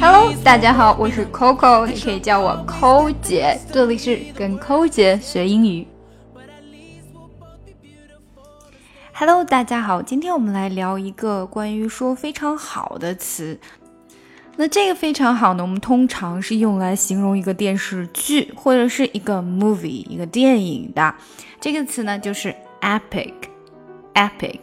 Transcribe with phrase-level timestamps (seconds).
[0.00, 5.86] Hello，大家好，我是 Coco，你可以叫我抠姐，这里是跟抠姐学英语。
[9.14, 13.58] Hello，大家好，今天我们来聊一个关于说非常好的词。
[14.56, 21.14] 那这个非常好呢，我们通常是用来形容一个电视剧或者是一个 movie 一个电影的。
[21.58, 24.60] 这个词呢就是 epic，epic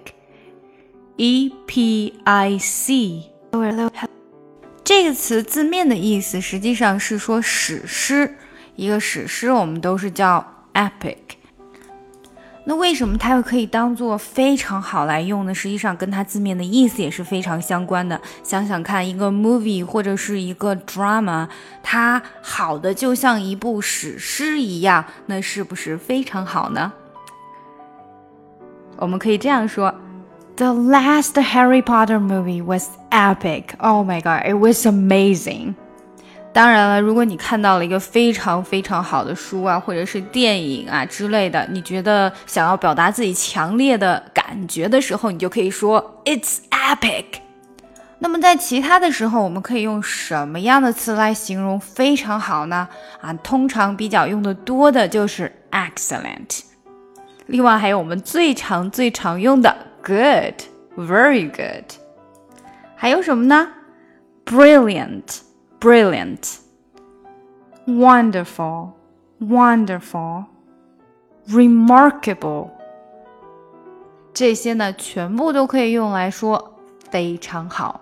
[1.19, 2.13] Epic。
[4.85, 8.35] 这个词字面的意思实际上是说史诗，
[8.77, 11.17] 一个史诗我们都是叫 epic。
[12.63, 15.53] 那为什么它又可以当做非常好来用呢？
[15.53, 18.21] 实际上跟它字面的意思也是非常相关的。
[18.41, 21.49] 想想看，一个 movie 或者是一个 drama，
[21.83, 26.93] 它好的就像一部史诗一样，那是不是非常好呢？
[28.95, 29.93] 我们可以这样说
[30.59, 33.67] ：The last Harry Potter movie was epic.
[33.79, 35.75] Oh my god, it was amazing.
[36.51, 47.23] 当然了，如果你看到了一个非常非常好的书啊，或者是电影啊之类的，你觉得想要表达自己强烈的感觉的时候，你就可以说 It's epic。
[48.17, 52.89] 那么在其他的时候，我们可以用什么样的词来形容非常好呢？
[53.21, 56.63] 啊，通常比较用的多的就是 excellent。
[57.45, 61.84] 另外还有我们最常最常用的 good，very good。
[62.96, 63.68] 还有什么呢？
[64.44, 66.60] brilliant。brilliant,
[67.86, 68.92] wonderful,
[69.38, 70.46] wonderful,
[71.50, 72.70] remarkable，
[74.32, 76.78] 这些呢全部都可以用来说
[77.10, 78.00] 非常好。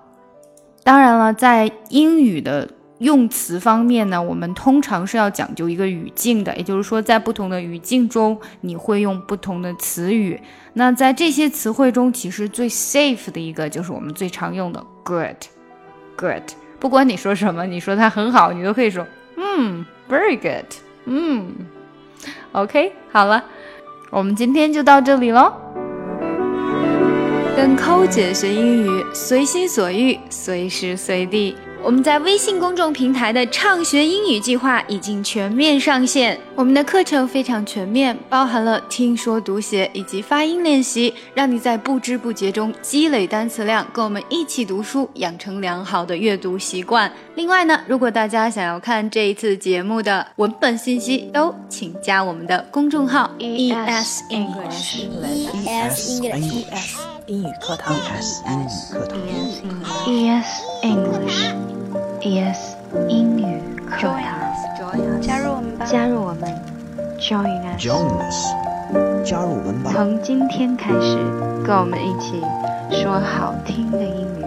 [0.85, 10.40] 当然了，在英语的 用词方面呢，我们通常是要讲究一个语境的，也就是说，在不同的语境中，你会用不同的词语。
[10.74, 16.44] 那在这些词汇中，其实最 safe 的一个就是我们最常用的 good，good。
[16.80, 20.66] 不管你说什么，你说它很好，你都可以说，嗯，very good，
[21.06, 21.54] 嗯
[22.52, 23.44] ，OK，好了，
[24.10, 25.54] 我们今天就到这里喽。
[27.56, 31.56] 跟抠姐学英语，随心所欲，随时随地。
[31.88, 36.38] 我们在微信公众平台的畅学英语计划已经全面上线。
[36.54, 47.10] 我们的课程非常全面，包含了听说读写以及发音练习，让你在不知不觉中积累单词量，跟我们一起读书，养成良好的阅读习惯。
[47.36, 55.06] 另外呢，如果大家想要看这一次节目的文本信息，都请加我们的公众号 E S English
[55.54, 59.18] E S English 英语课堂 ES 英语课堂
[60.06, 61.77] E S English
[62.22, 62.76] E S
[63.08, 66.44] 英语课堂，加入我们吧，加入我们
[67.20, 69.92] ，Join us，，Join us，加入我们吧。
[69.94, 71.16] 从今天开始，
[71.66, 72.42] 跟我们一起
[72.92, 74.46] 说好听的英语。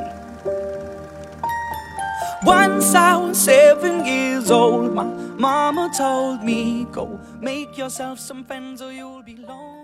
[2.44, 5.04] Once I was seven years old, my
[5.38, 9.79] mama told me, Go make yourself some friends or you'll be lonely.